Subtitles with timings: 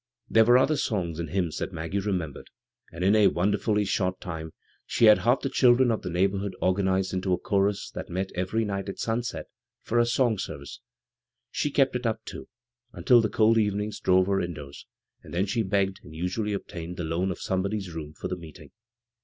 [0.31, 2.47] There were other songs and hymns that Maggie remembered,
[2.91, 4.51] and in a wonder hilly ^ort time
[4.87, 8.65] she had half the children of the neighborhood organized into a chorus that met every
[8.65, 9.45] night at sunset
[9.83, 10.79] for a" song service."
[11.51, 12.47] She kept it up, too,
[12.91, 14.87] until the cold evenings drove her indoors;
[15.21, 18.71] and then she begged— and usually obtained— the loan of somebody's room for the meeting.